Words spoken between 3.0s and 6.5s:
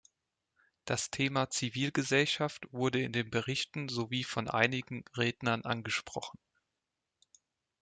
in den Berichten sowie von einigen Rednern angesprochen.